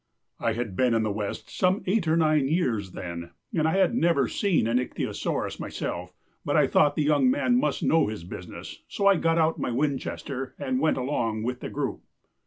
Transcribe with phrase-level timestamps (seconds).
[0.39, 3.93] I had been in the west some eight or nine years then and I had
[3.93, 8.81] never seen an ichthyosaurus myself, but I thought the young man must know his business,
[8.87, 12.01] so I got out my Winchester and went along with the group.